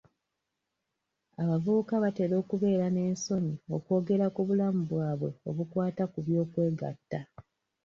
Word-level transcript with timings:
Abavubuka 1.41 1.93
batera 2.03 2.35
okubeera 2.43 2.85
n'ensonyi 2.91 3.55
okwogera 3.75 4.25
ku 4.35 4.41
bulamu 4.47 4.81
bwabwe 4.91 5.29
obukwata 5.49 6.03
ku 6.11 6.19
by'okwegatta. 6.25 7.19